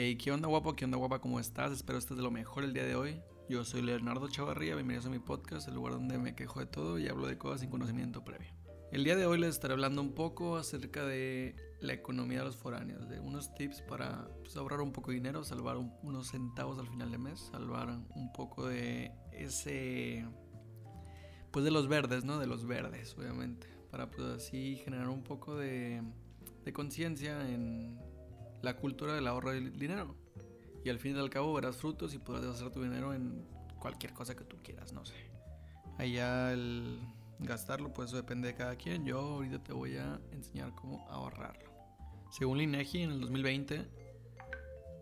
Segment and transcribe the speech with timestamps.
[0.00, 0.76] Hey, ¿qué onda guapo?
[0.76, 1.20] ¿Qué onda guapa?
[1.20, 1.72] ¿Cómo estás?
[1.72, 3.20] Espero estés de lo mejor el día de hoy.
[3.48, 7.00] Yo soy Leonardo Chavarría, bienvenidos a mi podcast, el lugar donde me quejo de todo
[7.00, 8.52] y hablo de cosas sin conocimiento previo.
[8.92, 12.54] El día de hoy les estaré hablando un poco acerca de la economía de los
[12.54, 16.86] foráneos, de unos tips para pues, ahorrar un poco de dinero, salvar unos centavos al
[16.86, 20.24] final de mes, salvar un poco de ese...
[21.50, 22.38] Pues de los verdes, ¿no?
[22.38, 26.04] De los verdes, obviamente, para pues así generar un poco de,
[26.64, 27.98] de conciencia en
[28.62, 30.14] la cultura del ahorro del dinero.
[30.84, 33.44] Y al fin y al cabo verás frutos y podrás hacer tu dinero en
[33.78, 35.14] cualquier cosa que tú quieras, no sé.
[35.98, 36.98] Allá el
[37.40, 39.04] gastarlo, pues depende de cada quien.
[39.04, 41.70] Yo ahorita te voy a enseñar cómo ahorrarlo.
[42.30, 43.86] Según INEGI en el 2020,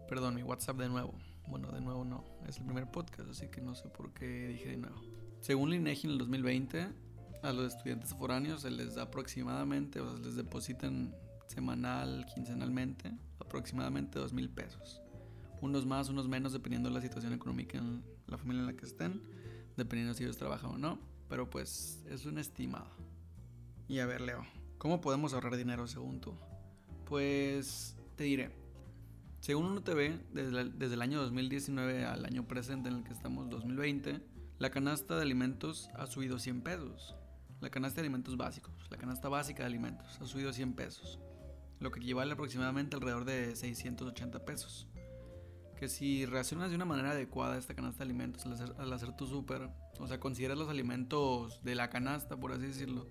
[0.08, 1.14] perdón, mi WhatsApp de nuevo.
[1.48, 4.70] Bueno, de nuevo no, es el primer podcast, así que no sé por qué dije
[4.70, 5.00] de nuevo.
[5.40, 6.88] Según INEGI en el 2020,
[7.42, 11.14] a los estudiantes foráneos se les da aproximadamente, o sea, les depositan
[11.46, 15.00] semanal, quincenalmente, aproximadamente dos mil pesos.
[15.60, 18.84] Unos más, unos menos, dependiendo de la situación económica en la familia en la que
[18.84, 19.22] estén,
[19.76, 22.90] dependiendo si ellos trabajan o no, pero pues es un estimado.
[23.88, 24.44] Y a ver, Leo,
[24.78, 26.34] ¿cómo podemos ahorrar dinero según tú?
[27.06, 28.50] Pues te diré,
[29.40, 33.48] según uno TV, desde, desde el año 2019 al año presente en el que estamos,
[33.48, 34.20] 2020,
[34.58, 37.14] la canasta de alimentos ha subido 100 pesos.
[37.60, 41.18] La canasta de alimentos básicos, la canasta básica de alimentos, ha subido 100 pesos
[41.78, 44.88] lo que equivale aproximadamente alrededor de 680 pesos.
[45.76, 49.26] Que si reaccionas de una manera adecuada a esta canasta de alimentos al hacer, tu
[49.26, 53.06] súper, o sea, consideras los alimentos de la canasta, por así decirlo,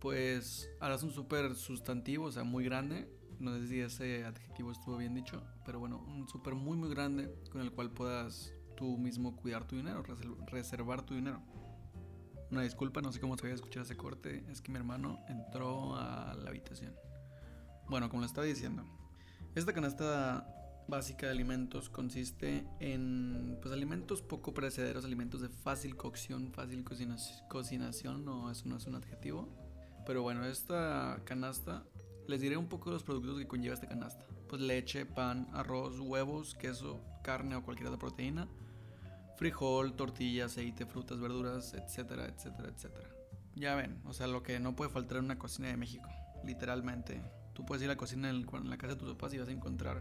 [0.00, 3.12] pues harás un súper sustantivo, o sea, muy grande.
[3.40, 7.32] No sé si ese adjetivo estuvo bien dicho, pero bueno, un súper muy, muy grande
[7.50, 10.04] con el cual puedas tú mismo cuidar tu dinero,
[10.46, 11.42] reservar tu dinero.
[12.50, 15.18] Una disculpa, no sé cómo se vaya a escuchar ese corte, es que mi hermano
[15.28, 16.94] entró a la habitación.
[17.88, 18.84] Bueno, como lo estaba diciendo,
[19.54, 20.46] esta canasta
[20.88, 26.84] básica de alimentos consiste en pues alimentos poco perecederos, alimentos de fácil cocción, fácil
[27.48, 29.48] cocinación, no, eso no es un adjetivo.
[30.06, 31.82] Pero bueno, esta canasta,
[32.26, 34.24] les diré un poco los productos que conlleva esta canasta.
[34.48, 38.48] Pues leche, pan, arroz, huevos, queso, carne o cualquier otra proteína,
[39.36, 43.08] frijol, tortilla, aceite, frutas, verduras, etcétera, etcétera, etcétera.
[43.54, 46.08] Ya ven, o sea, lo que no puede faltar en una cocina de México,
[46.44, 47.20] literalmente
[47.58, 49.50] Tú puedes ir a la cocina en, la casa de tus papás y vas a
[49.50, 50.00] encontrar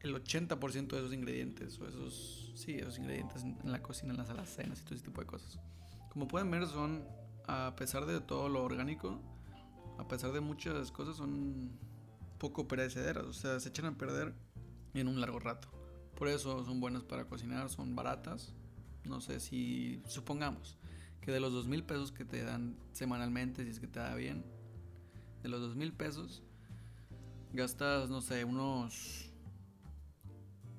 [0.00, 4.30] el 80% de esos ingredientes, o esos, sí, esos ingredientes en, la cocina, en las
[4.30, 5.60] alacenas y todo ese tipo de cosas.
[6.08, 7.04] Como pueden ver, son,
[7.46, 9.20] a pesar de todo lo orgánico,
[9.98, 11.70] a pesar de muchas cosas, son
[12.38, 14.32] poco perecederas, o sea, se echan a perder
[14.94, 15.68] en un largo rato.
[16.16, 18.54] Por eso son buenas para cocinar, son baratas.
[19.04, 20.78] No sé si, supongamos,
[21.20, 24.14] que de los dos mil pesos que te dan semanalmente, si es que te da
[24.14, 24.46] bien,
[25.42, 26.42] de los dos mil pesos,
[27.52, 29.30] gastas, no sé, unos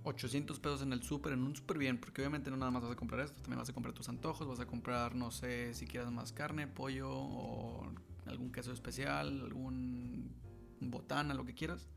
[0.04, 2.92] 800 pesos en el súper, en un súper bien, porque obviamente no nada más vas
[2.92, 5.86] a comprar esto, también vas a comprar tus antojos, vas a comprar, no sé, si
[5.86, 7.92] quieres más carne, pollo o
[8.26, 10.32] algún queso especial, algún
[10.80, 11.90] botana, lo que quieras,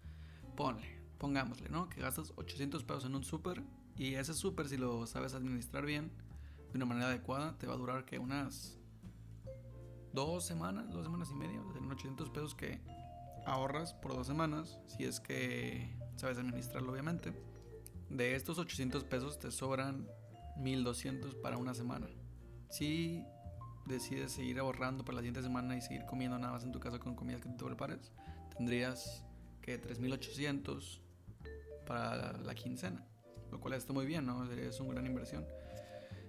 [0.56, 1.88] ponle, pongámosle, ¿no?
[1.88, 3.62] Que gastas 800 pesos en un súper
[3.96, 6.10] y ese súper, si lo sabes administrar bien,
[6.72, 8.78] de una manera adecuada, te va a durar que unas
[10.12, 12.80] dos semanas, dos semanas y media, o 800 pesos que
[13.46, 17.32] ahorras por dos semanas, si es que sabes administrarlo obviamente.
[18.08, 20.06] De estos 800 pesos te sobran
[20.56, 22.06] 1200 para una semana.
[22.70, 23.24] Si
[23.86, 26.98] decides seguir ahorrando para la siguiente semana y seguir comiendo nada más en tu casa
[26.98, 28.12] con comidas que tú prepares,
[28.56, 29.24] tendrías
[29.60, 31.00] que 3800
[31.86, 33.04] para la quincena,
[33.50, 34.44] lo cual está muy bien, ¿no?
[34.50, 35.46] Es una gran inversión.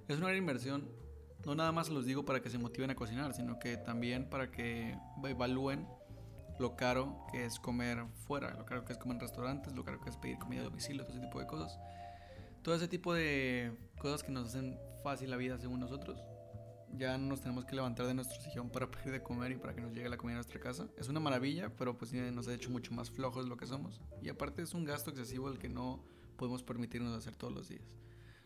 [0.07, 0.89] Es una gran inversión
[1.45, 4.51] no nada más los digo para que se motiven a cocinar, sino que también para
[4.51, 5.87] que evalúen
[6.59, 9.99] lo caro que es comer fuera, lo caro que es comer en restaurantes, lo caro
[9.99, 11.79] que es pedir comida a domicilio, todo ese tipo de cosas.
[12.61, 16.23] Todo ese tipo de cosas que nos hacen fácil la vida según nosotros.
[16.95, 19.73] Ya no nos tenemos que levantar de nuestro sillón para pedir de comer y para
[19.73, 20.87] que nos llegue la comida a nuestra casa.
[20.97, 23.99] Es una maravilla, pero pues nos ha hecho mucho más flojos lo que somos.
[24.21, 26.05] Y aparte es un gasto excesivo el que no
[26.37, 27.83] podemos permitirnos hacer todos los días.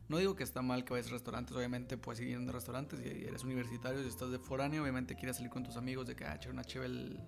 [0.09, 3.25] No digo que está mal que vayas a restaurantes, obviamente puedes ir a restaurantes y
[3.25, 6.39] eres universitario y estás de foráneo, obviamente quieres salir con tus amigos de que ah,
[6.49, 7.19] una cheve el,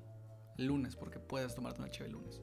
[0.57, 2.41] lunes, porque puedes tomarte una cheve el lunes.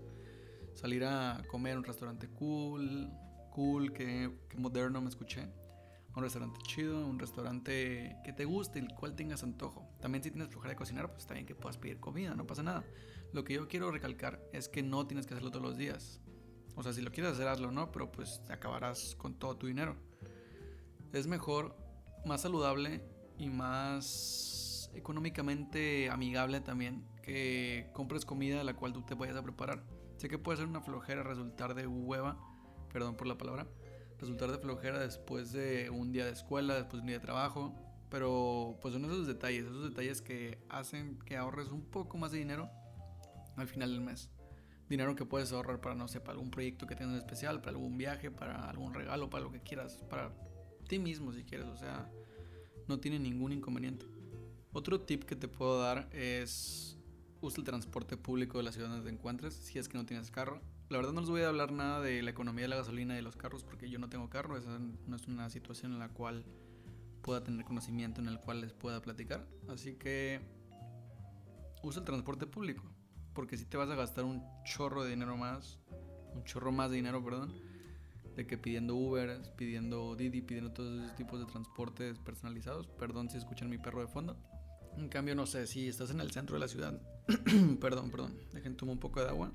[0.74, 3.10] Salir a comer a un restaurante cool,
[3.50, 5.48] cool, que, moderno me escuché.
[6.14, 9.86] Un restaurante chido, un restaurante que te guste, el cual tengas antojo.
[10.00, 12.62] También si tienes flojera de cocinar, pues está bien que puedas pedir comida, no pasa
[12.62, 12.84] nada.
[13.32, 16.20] Lo que yo quiero recalcar es que no tienes que hacerlo todos los días.
[16.74, 17.90] O sea, si lo quieres hacer, hazlo, ¿no?
[17.90, 19.96] Pero pues acabarás con todo tu dinero
[21.12, 21.76] es mejor,
[22.24, 23.02] más saludable
[23.38, 29.42] y más económicamente amigable también que compres comida a la cual tú te vayas a
[29.42, 29.82] preparar.
[30.16, 32.38] Sé que puede ser una flojera resultar de hueva,
[32.92, 33.66] perdón por la palabra,
[34.18, 37.74] resultar de flojera después de un día de escuela, después de un día de trabajo,
[38.08, 42.38] pero pues son esos detalles, esos detalles que hacen que ahorres un poco más de
[42.38, 42.70] dinero
[43.56, 44.30] al final del mes.
[44.88, 47.98] Dinero que puedes ahorrar para, no sé, para algún proyecto que tengas especial, para algún
[47.98, 50.30] viaje, para algún regalo, para lo que quieras, para
[50.86, 52.10] ti mismo si quieres, o sea,
[52.88, 54.06] no tiene ningún inconveniente.
[54.72, 56.98] Otro tip que te puedo dar es
[57.40, 60.30] usa el transporte público de la ciudad donde te encuentres si es que no tienes
[60.30, 60.60] carro.
[60.88, 63.16] La verdad no les voy a hablar nada de la economía de la gasolina y
[63.16, 66.08] de los carros porque yo no tengo carro, esa no es una situación en la
[66.08, 66.44] cual
[67.22, 69.46] pueda tener conocimiento en el cual les pueda platicar.
[69.68, 70.40] Así que
[71.82, 72.84] usa el transporte público
[73.36, 75.78] porque si te vas a gastar un chorro de dinero más,
[76.34, 77.52] un chorro más de dinero, perdón,
[78.36, 82.86] de que pidiendo Uber, pidiendo Didi, pidiendo todos esos tipos de transportes personalizados.
[82.86, 84.36] Perdón si escuchan mi perro de fondo.
[84.96, 87.00] En cambio, no sé, si estás en el centro de la ciudad,
[87.80, 89.52] perdón, perdón, dejen tomar un poco de agua.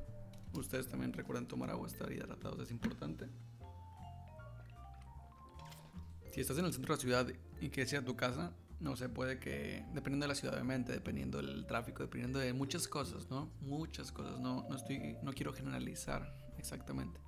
[0.53, 3.27] Ustedes también recuerden tomar agua, estar hidratados es importante.
[6.31, 7.27] Si estás en el centro de la ciudad
[7.59, 10.91] y quieres ir a tu casa, no sé, puede que, dependiendo de la ciudad, obviamente,
[10.91, 13.51] dependiendo del tráfico, dependiendo de muchas cosas, ¿no?
[13.61, 17.19] Muchas cosas, no, no, estoy, no quiero generalizar exactamente.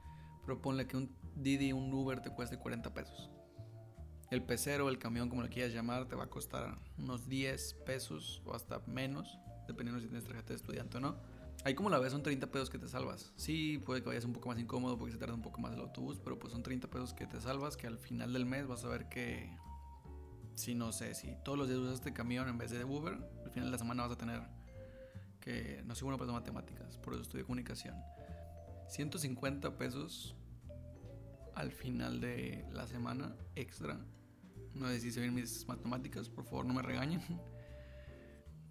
[0.46, 3.30] Pero ponle que un Didi, un Uber te cueste 40 pesos.
[4.32, 8.42] El pecero, el camión, como lo quieras llamar, te va a costar unos 10 pesos
[8.46, 9.38] o hasta menos,
[9.68, 11.18] dependiendo si tienes tarjeta de estudiante o no.
[11.64, 13.32] Ahí como la ves son 30 pesos que te salvas.
[13.38, 15.80] Sí, puede que vayas un poco más incómodo porque se tarda un poco más el
[15.80, 18.84] autobús, pero pues son 30 pesos que te salvas que al final del mes vas
[18.84, 19.56] a ver que
[20.56, 23.52] si no sé, si todos los días usas este camión en vez de Uber, al
[23.52, 24.42] final de la semana vas a tener
[25.40, 27.96] que no soy bueno para matemáticas, por eso estudio comunicación.
[28.88, 30.36] 150 pesos
[31.56, 34.00] al final de la semana extra.
[34.74, 37.22] No sé si mis matemáticas, por favor no me regañen.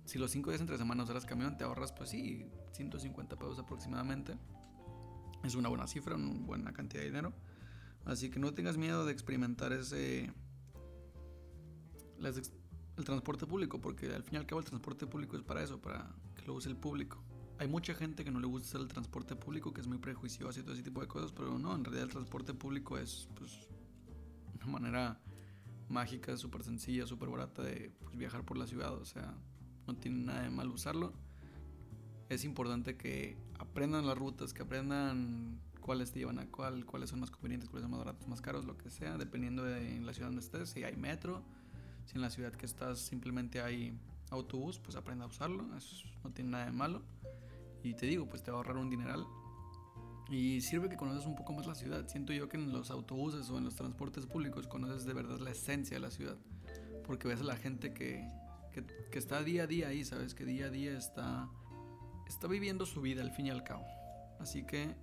[0.05, 4.37] Si los 5 días entre semanas usas camión, te ahorras, pues sí, 150 pesos aproximadamente.
[5.45, 7.33] Es una buena cifra, una buena cantidad de dinero.
[8.05, 10.33] Así que no tengas miedo de experimentar ese.
[12.19, 15.81] el transporte público, porque al fin y al cabo el transporte público es para eso,
[15.81, 17.23] para que lo use el público
[17.63, 20.59] hay mucha gente que no le gusta usar el transporte público, que es muy prejuiciosa
[20.59, 23.69] y todo ese tipo de cosas, pero no, en realidad el transporte público es pues,
[24.57, 25.21] una manera
[25.89, 29.33] mágica, súper sencilla, súper barata de pues, viajar por la ciudad, o sea,
[29.87, 31.13] no tiene nada de mal usarlo.
[32.29, 37.21] Es importante que aprendan las rutas, que aprendan cuáles te llevan a cuál, cuáles son
[37.21, 40.31] más convenientes, cuáles son más baratos, más caros, lo que sea, dependiendo de la ciudad
[40.31, 41.45] donde estés, si hay metro,
[42.07, 43.97] si en la ciudad que estás simplemente hay
[44.31, 47.03] autobús, pues aprenda a usarlo, eso no tiene nada de malo.
[47.83, 49.27] Y te digo, pues te va a ahorrar un dineral.
[50.31, 52.09] Y sirve que conoces un poco más la ciudad.
[52.09, 55.51] Siento yo que en los autobuses o en los transportes públicos conoces de verdad la
[55.51, 56.39] esencia de la ciudad.
[57.07, 58.27] Porque ves a la gente que,
[58.73, 60.35] que, que está día a día ahí, ¿sabes?
[60.35, 61.51] Que día a día está,
[62.27, 63.85] está viviendo su vida al fin y al cabo.
[64.39, 64.95] Así que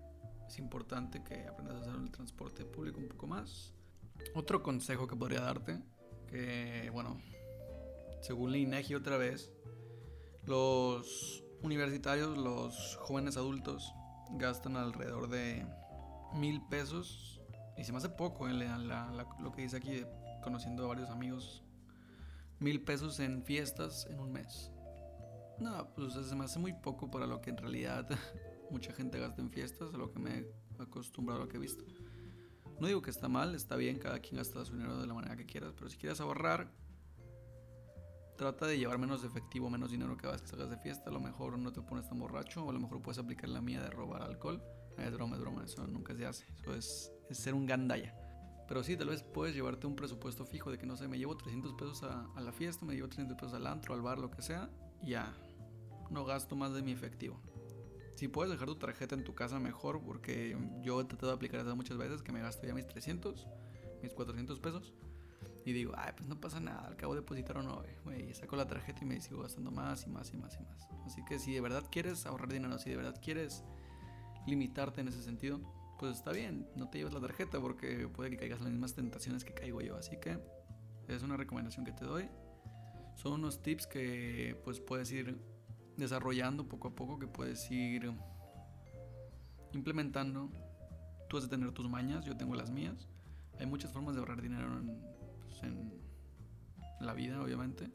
[0.47, 3.73] es importante que aprendas a usar el transporte público un poco más.
[4.33, 5.79] Otro consejo que podría darte,
[6.27, 7.21] que bueno,
[8.21, 9.51] según la INEGI otra vez,
[10.45, 13.93] los universitarios, los jóvenes adultos,
[14.31, 15.65] gastan alrededor de
[16.33, 17.41] mil pesos.
[17.77, 18.53] Y se me hace poco eh,
[19.39, 20.03] lo que dice aquí,
[20.43, 21.63] conociendo a varios amigos.
[22.59, 24.71] Mil pesos en fiestas en un mes.
[25.59, 28.07] No, pues se me hace muy poco para lo que en realidad
[28.71, 31.59] mucha gente gasta en fiestas, a lo que me he acostumbrado a lo que he
[31.59, 31.83] visto.
[32.79, 35.35] No digo que está mal, está bien, cada quien gasta su dinero de la manera
[35.35, 36.71] que quieras, pero si quieres ahorrar,
[38.39, 41.09] trata de llevar menos efectivo, menos dinero que vas que salgas de fiesta.
[41.09, 43.59] A lo mejor no te pones tan borracho, o a lo mejor puedes aplicar la
[43.59, 44.63] mía de robar alcohol.
[44.97, 46.45] Es broma, es broma, eso nunca se hace.
[46.55, 48.15] Eso es, ser un gandaya.
[48.65, 51.35] Pero sí, tal vez puedes llevarte un presupuesto fijo de que no sé, me llevo
[51.35, 54.31] 300 pesos a, a la fiesta, me llevo 300 pesos al antro, al bar, lo
[54.31, 54.69] que sea,
[55.01, 55.35] y ya.
[56.09, 57.41] No gasto más de mi efectivo.
[58.15, 61.59] Si puedes dejar tu tarjeta en tu casa, mejor, porque yo he tratado de aplicar
[61.59, 63.47] eso muchas veces que me gasto ya mis 300,
[64.01, 64.93] mis 400 pesos
[65.69, 69.03] y digo, ay, pues no pasa nada, al cabo depositaron no, güey, saco la tarjeta
[69.03, 70.87] y me sigo gastando más y más y más y más.
[71.05, 73.63] Así que si de verdad quieres ahorrar dinero, si de verdad quieres
[74.47, 75.61] limitarte en ese sentido,
[75.99, 78.95] pues está bien, no te lleves la tarjeta porque puede que caigas en las mismas
[78.95, 79.97] tentaciones que caigo yo.
[79.97, 80.39] Así que
[81.07, 82.29] es una recomendación que te doy.
[83.15, 85.37] Son unos tips que pues puedes ir
[85.97, 88.11] desarrollando poco a poco, que puedes ir
[89.73, 90.49] implementando.
[91.27, 93.07] Tú has de tener tus mañas, yo tengo las mías.
[93.59, 95.18] Hay muchas formas de ahorrar dinero en
[95.63, 95.99] en
[96.99, 97.89] la vida, obviamente.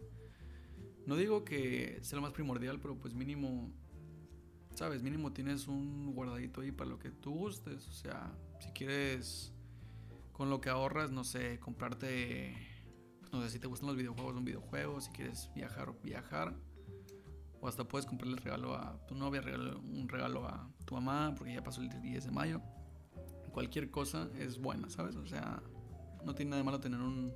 [1.06, 3.71] No digo que sea lo más primordial, pero pues mínimo,
[4.75, 7.87] sabes, mínimo tienes un guardadito ahí para lo que tú gustes.
[7.88, 9.52] O sea, si quieres,
[10.33, 12.56] con lo que ahorras, no sé, comprarte,
[13.33, 16.54] no sé, si te gustan los videojuegos, un videojuego, si quieres viajar, viajar.
[17.61, 21.54] O hasta puedes comprarle el regalo a tu novia, un regalo a tu mamá, porque
[21.54, 22.61] ya pasó el 10 de mayo.
[23.52, 25.16] Cualquier cosa es buena, ¿sabes?
[25.16, 25.62] O sea,
[26.25, 27.33] no tiene nada de malo tener un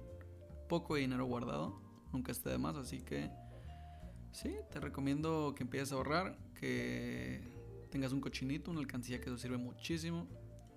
[0.68, 1.80] poco de dinero guardado.
[2.12, 3.30] Nunca esté de más, así que
[4.32, 7.42] sí, te recomiendo que empieces a ahorrar, que
[7.90, 10.26] tengas un cochinito, una alcancía que eso sirve muchísimo.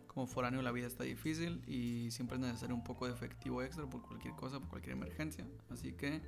[0.08, 3.90] Como foráneo la vida está difícil y siempre es necesario un poco de efectivo extra
[3.90, 5.46] por cualquier cosa, por cualquier emergencia.
[5.70, 6.22] Así que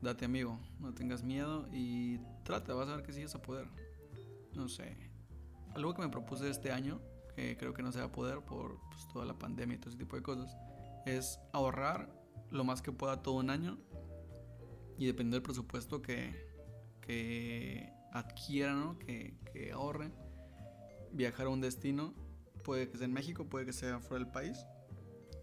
[0.00, 3.66] date amigo, no tengas miedo y trata, vas a ver que sigues a poder.
[4.54, 4.96] No sé.
[5.74, 7.00] Algo que me propuse este año,
[7.34, 9.90] que creo que no se va a poder por pues, toda la pandemia y todo
[9.90, 10.56] ese tipo de cosas,
[11.04, 12.23] es ahorrar
[12.54, 13.78] lo más que pueda todo un año
[14.98, 16.48] y depende del presupuesto que,
[17.00, 18.98] que adquiera, ¿no?
[18.98, 20.10] que, que ahorre,
[21.12, 22.14] viajar a un destino
[22.64, 24.66] Puede que sea en México, puede que sea fuera del país.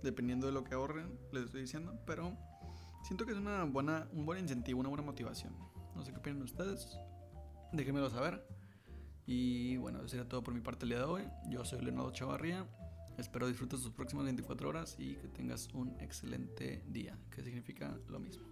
[0.02, 1.94] Dependiendo de lo que ahorren, les estoy diciendo.
[2.06, 2.36] Pero
[3.04, 5.56] siento que es una buena, un buen incentivo, una buena motivación.
[5.96, 6.98] No sé qué opinan ustedes.
[7.72, 8.44] Déjenmelo saber.
[9.28, 11.24] Y bueno, eso sería todo por mi parte el día de hoy.
[11.48, 12.66] Yo soy Leonardo Chavarría.
[13.18, 18.20] Espero disfrutes tus próximas 24 horas y que tengas un excelente día, que significa lo
[18.20, 18.46] mismo.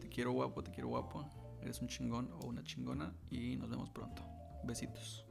[0.00, 1.28] Te quiero guapo, te quiero guapo.
[1.60, 4.22] Eres un chingón o una chingona y nos vemos pronto.
[4.64, 5.26] Besitos.